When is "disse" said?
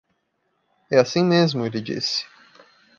1.79-2.25